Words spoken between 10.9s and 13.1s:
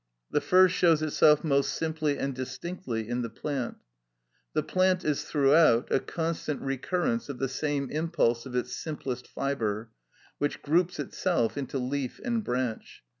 itself into leaf and branch.